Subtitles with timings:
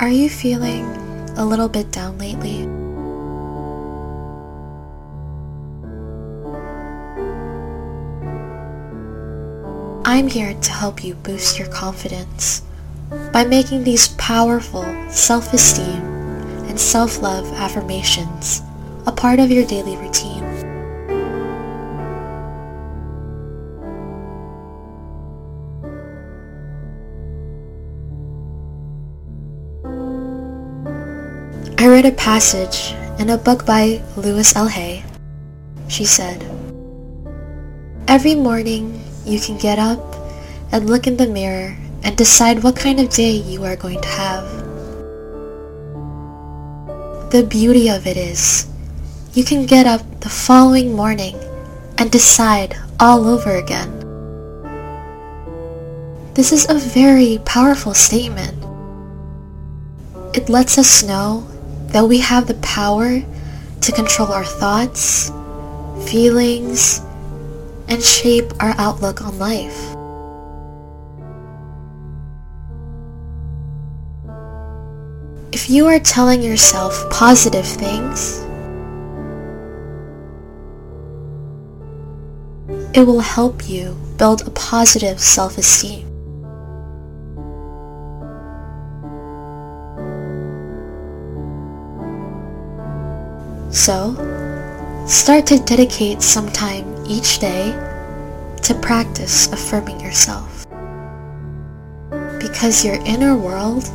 [0.00, 0.86] Are you feeling
[1.36, 2.62] a little bit down lately?
[10.06, 12.62] I'm here to help you boost your confidence
[13.30, 16.00] by making these powerful self-esteem
[16.70, 18.62] and self-love affirmations
[19.06, 20.29] a part of your daily routine.
[31.80, 34.68] I read a passage in a book by Louise L.
[34.68, 35.02] Hay.
[35.88, 36.44] She said,
[38.06, 39.96] Every morning you can get up
[40.72, 44.08] and look in the mirror and decide what kind of day you are going to
[44.08, 44.44] have.
[47.32, 48.68] The beauty of it is,
[49.32, 51.40] you can get up the following morning
[51.96, 53.88] and decide all over again.
[56.34, 58.60] This is a very powerful statement.
[60.36, 61.49] It lets us know
[61.92, 63.20] that we have the power
[63.80, 65.30] to control our thoughts,
[66.08, 67.00] feelings,
[67.88, 69.96] and shape our outlook on life.
[75.52, 78.38] If you are telling yourself positive things,
[82.94, 86.09] it will help you build a positive self-esteem.
[93.72, 94.14] So,
[95.06, 97.70] start to dedicate some time each day
[98.62, 100.66] to practice affirming yourself.
[102.40, 103.88] Because your inner world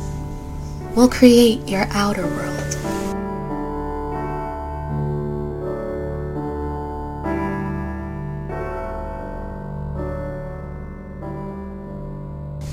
[0.96, 2.56] will create your outer world.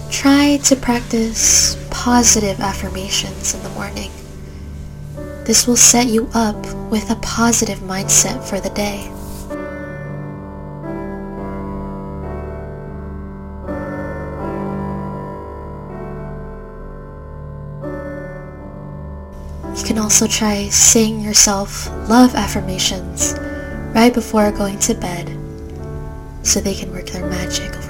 [0.10, 4.10] Try to practice positive affirmations in the morning.
[5.46, 6.56] This will set you up
[6.90, 9.12] with a positive mindset for the day.
[19.78, 23.36] You can also try saying yourself love affirmations
[23.94, 25.28] right before going to bed
[26.44, 27.83] so they can work their magic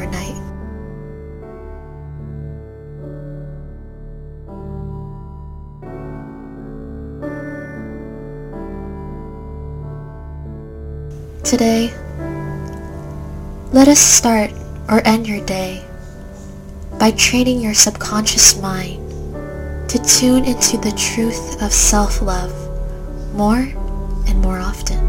[11.43, 11.93] Today,
[13.73, 14.49] let us start
[14.87, 15.83] or end your day
[16.97, 18.99] by training your subconscious mind
[19.89, 22.53] to tune into the truth of self-love
[23.35, 23.67] more
[24.27, 25.03] and more often.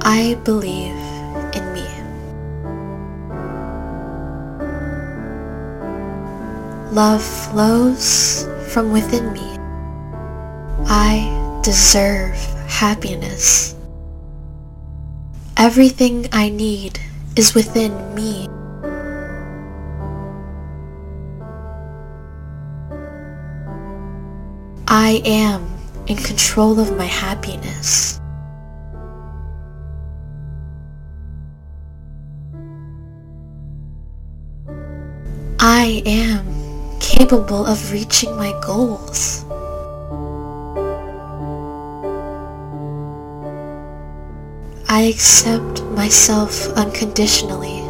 [0.00, 0.93] I believe
[6.94, 9.58] Love flows from within me.
[10.86, 12.36] I deserve
[12.68, 13.74] happiness.
[15.56, 17.00] Everything I need
[17.34, 18.46] is within me.
[24.86, 25.66] I am
[26.06, 28.20] in control of my happiness.
[35.58, 36.53] I am
[37.04, 39.44] capable of reaching my goals.
[44.88, 47.82] I accept myself unconditionally.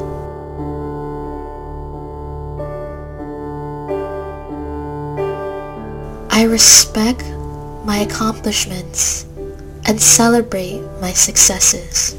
[6.31, 7.23] I respect
[7.85, 9.27] my accomplishments
[9.87, 12.17] and celebrate my successes.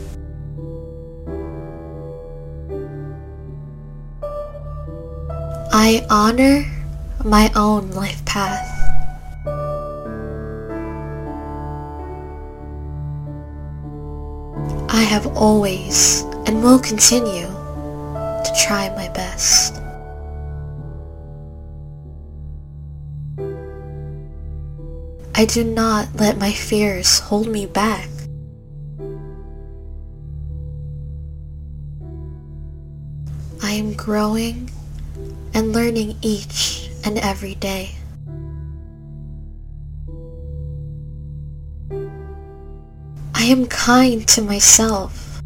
[5.73, 6.63] I honor
[7.25, 8.71] my own life path.
[14.89, 19.81] I have always and will continue to try my best.
[25.33, 28.07] I do not let my fears hold me back.
[33.63, 34.69] I am growing
[35.55, 36.74] and learning each
[37.05, 37.91] and every day.
[43.35, 45.41] I am kind to myself.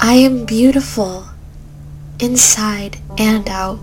[0.00, 1.26] I am beautiful
[2.18, 3.78] inside and out.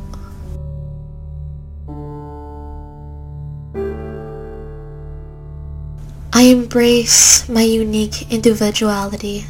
[6.34, 9.46] I embrace my unique individuality.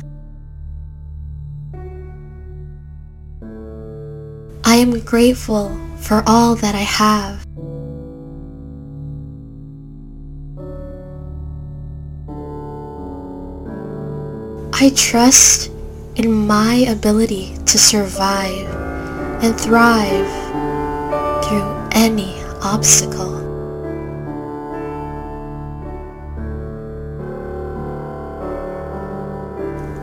[4.85, 7.43] Am grateful for all that I have.
[14.73, 15.71] I trust
[16.15, 18.69] in my ability to survive
[19.43, 20.31] and thrive
[21.43, 23.33] through any obstacle.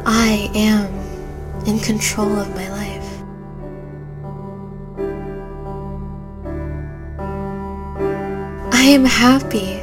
[0.05, 0.91] I am
[1.69, 2.92] in control of my life.
[8.83, 9.79] I am happy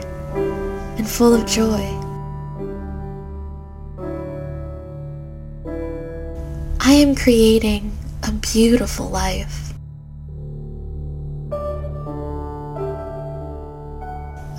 [0.98, 1.88] and full of joy.
[6.82, 7.94] I am creating
[8.24, 9.74] a beautiful life.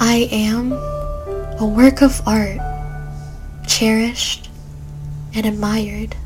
[0.01, 2.61] I am a work of art,
[3.69, 4.49] cherished
[5.35, 6.17] and admired.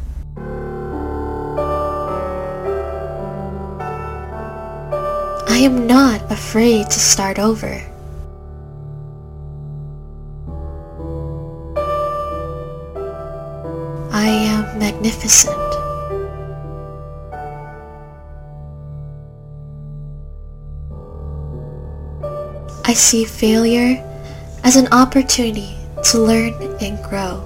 [5.48, 7.82] I am not afraid to start over.
[14.76, 15.54] Magnificent.
[22.86, 24.02] I see failure
[24.62, 25.76] as an opportunity
[26.10, 27.42] to learn and grow.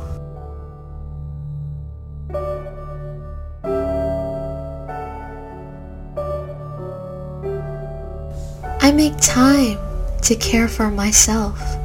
[8.81, 9.79] I make time
[10.23, 11.78] to care for myself.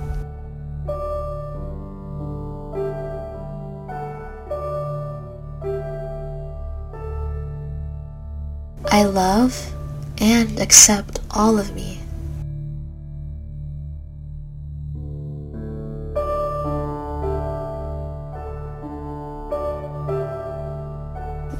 [8.93, 9.73] I love
[10.19, 11.99] and accept all of me.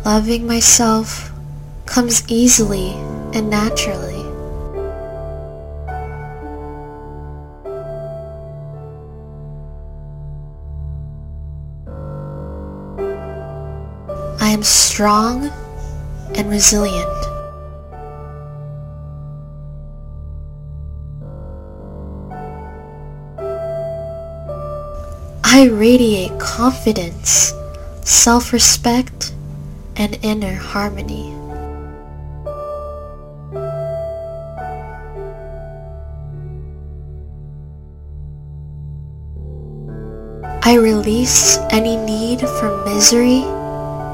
[0.06, 1.32] Loving myself
[1.88, 2.92] comes easily
[3.34, 4.22] and naturally.
[14.40, 15.52] I am strong
[16.36, 17.08] and resilient.
[25.44, 27.54] I radiate confidence,
[28.02, 29.34] self-respect,
[29.96, 31.32] and inner harmony.
[40.66, 43.44] I release any need for misery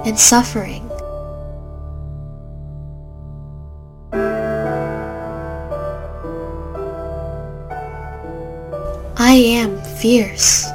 [0.05, 0.78] and suffering.
[9.99, 10.65] Fierce.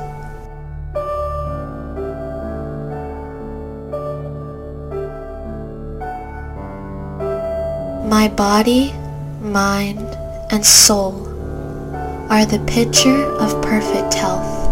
[8.07, 8.93] My body,
[9.41, 10.07] mind,
[10.51, 11.27] and soul
[12.31, 14.64] are the picture of perfect health.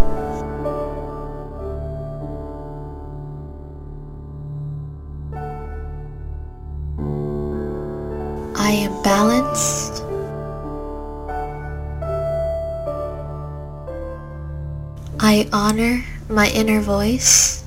[15.32, 17.64] I honor my inner voice.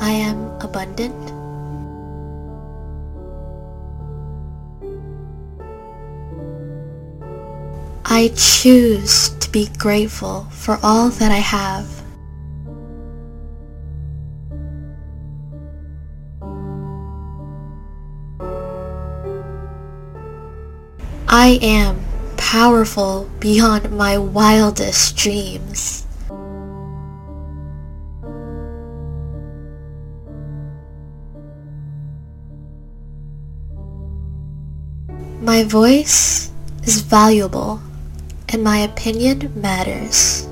[0.00, 1.14] I am abundant.
[8.04, 11.86] I choose to be grateful for all that I have.
[21.28, 22.07] I am
[22.48, 26.06] powerful beyond my wildest dreams.
[35.42, 36.50] My voice
[36.84, 37.82] is valuable
[38.48, 40.47] and my opinion matters.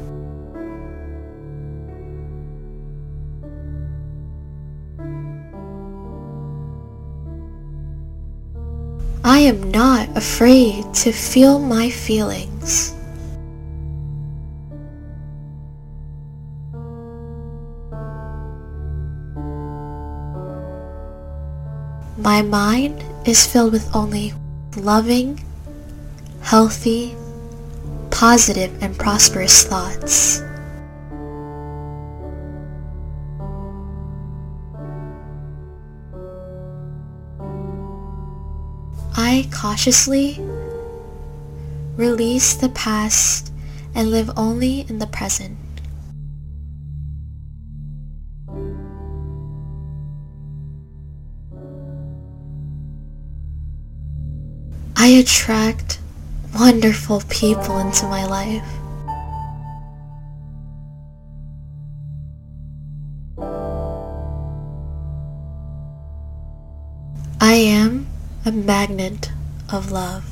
[9.47, 12.93] Am not afraid to feel my feelings.
[22.19, 24.35] My mind is filled with only
[24.77, 25.41] loving,
[26.43, 27.15] healthy,
[28.11, 30.43] positive, and prosperous thoughts.
[39.37, 40.41] I cautiously
[41.97, 43.53] release the past,
[43.95, 45.59] and live only in the present.
[54.97, 55.99] I attract
[56.55, 58.76] wonderful people into my life.
[68.47, 69.33] A magnet
[69.73, 70.23] of love.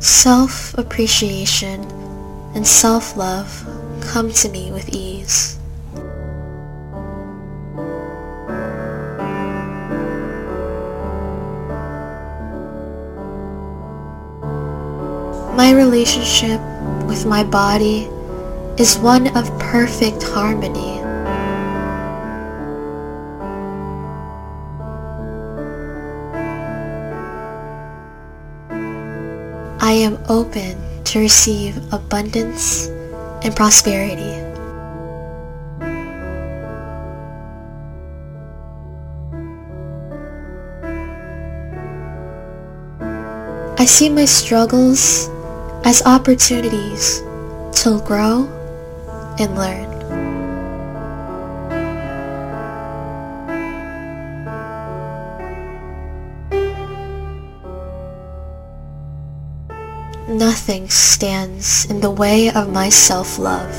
[0.00, 1.80] Self-appreciation
[2.54, 3.66] and self-love
[4.02, 5.58] come to me with ease.
[15.56, 16.60] My relationship
[17.06, 18.10] with my body
[18.78, 21.00] is one of perfect harmony.
[29.80, 32.86] I am open to receive abundance
[33.44, 34.40] and prosperity.
[43.78, 45.28] I see my struggles
[45.84, 47.20] as opportunities
[47.82, 48.61] to grow
[49.38, 50.02] and learn.
[60.38, 63.74] Nothing stands in the way of my self-love.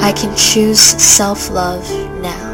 [0.00, 1.88] I can choose self-love
[2.20, 2.53] now.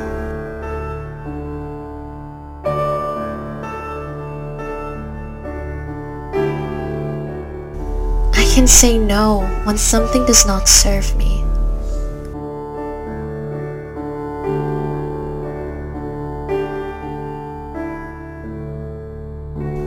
[8.60, 11.42] Can say no when something does not serve me.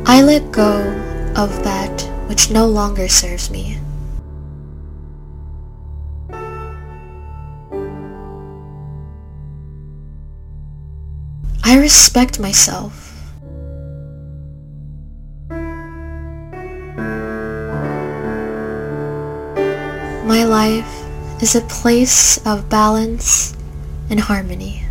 [0.08, 0.74] I let go
[1.36, 3.78] of that which no longer serves me.
[11.64, 13.03] I respect myself.
[20.64, 23.54] Life is a place of balance
[24.10, 24.82] and harmony.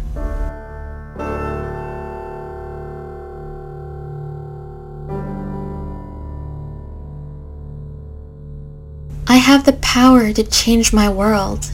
[9.26, 11.70] I have the power to change my world.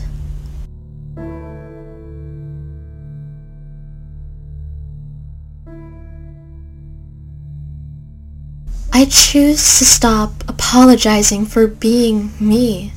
[8.93, 12.93] I choose to stop apologizing for being me.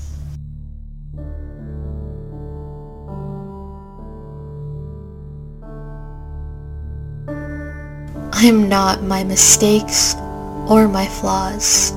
[8.42, 10.16] I am not my mistakes
[10.68, 11.92] or my flaws.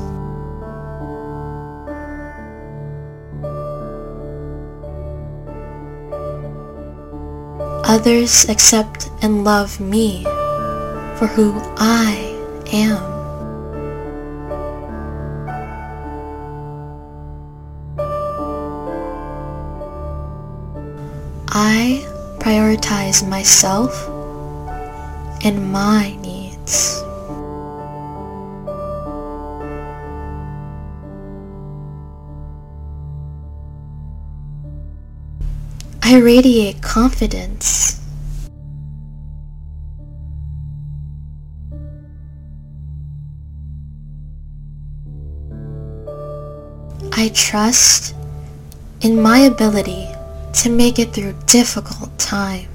[7.88, 10.24] Others accept and love me
[11.16, 12.12] for who I
[12.74, 13.00] am.
[21.48, 22.04] I
[22.38, 24.10] prioritize myself
[25.44, 27.02] and my needs.
[36.02, 38.00] I radiate confidence.
[47.16, 48.14] I trust
[49.02, 50.08] in my ability
[50.54, 52.73] to make it through difficult times.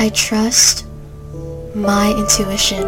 [0.00, 0.86] I trust
[1.74, 2.86] my intuition.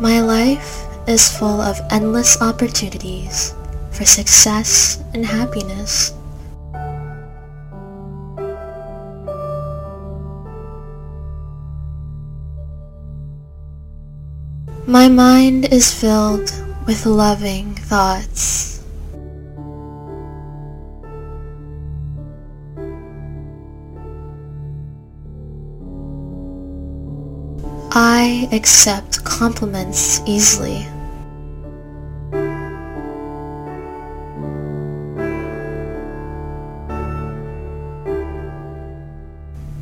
[0.00, 3.54] My life is full of endless opportunities
[3.92, 6.12] for success and happiness.
[14.84, 16.50] My mind is filled
[16.86, 18.82] with loving thoughts.
[27.96, 30.86] I accept compliments easily.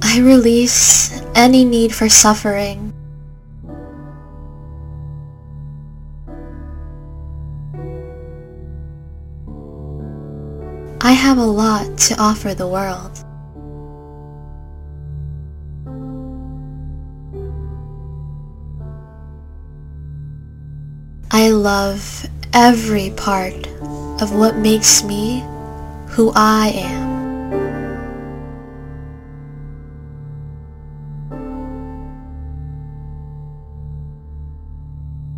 [0.03, 2.93] I release any need for suffering.
[11.33, 13.25] Have a lot to offer the world.
[21.31, 23.67] I love every part
[24.21, 25.43] of what makes me
[26.09, 27.03] who I am.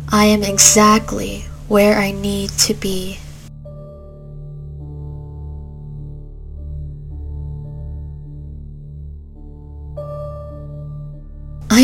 [0.09, 3.17] I am exactly where I need to be.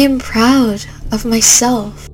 [0.02, 2.08] Am proud of myself.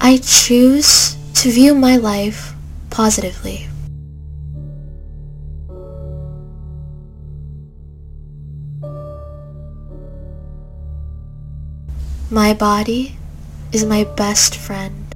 [0.00, 2.54] I choose to view my life
[2.88, 3.66] positively.
[12.30, 13.16] My body
[13.72, 15.07] is my best friend.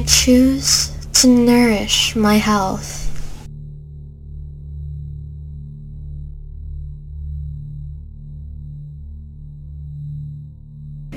[0.00, 3.06] I choose to nourish my health.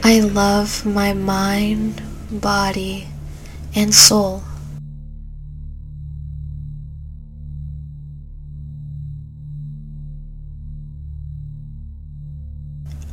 [0.03, 3.07] I love my mind, body,
[3.73, 4.43] and soul.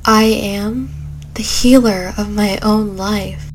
[0.05, 0.91] I am
[1.35, 3.50] the healer of my own life.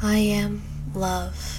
[0.00, 0.62] I am
[0.94, 1.57] love.